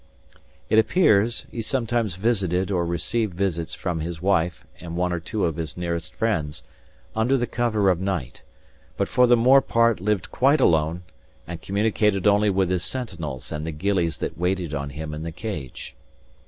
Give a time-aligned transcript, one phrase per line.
[0.67, 5.45] It appears, he sometimes visited or received visits from his wife and one or two
[5.45, 6.63] of his nearest friends,
[7.15, 8.41] under the cover of night;
[8.97, 11.03] but for the more part lived quite alone,
[11.45, 15.31] and communicated only with his sentinels and the gillies that waited on him in the
[15.31, 15.93] Cage.